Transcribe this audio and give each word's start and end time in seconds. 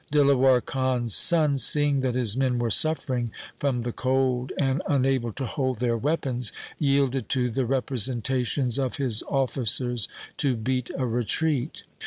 Dilawar 0.11 0.61
Khan's 0.65 1.13
son, 1.13 1.59
seeing 1.59 1.99
that 1.99 2.15
his 2.15 2.35
men 2.35 2.57
were 2.57 2.71
suffering 2.71 3.29
from 3.59 3.83
the 3.83 3.91
cold 3.91 4.51
and 4.59 4.81
unable 4.87 5.31
to 5.33 5.45
hold 5.45 5.77
their 5.77 5.95
weapons, 5.95 6.51
yielded 6.79 7.29
to 7.29 7.51
the 7.51 7.67
representations 7.67 8.79
of 8.79 8.97
his 8.97 9.21
officers 9.29 10.07
to 10.37 10.55
beat 10.55 10.89
a 10.97 11.05
retreat. 11.05 11.83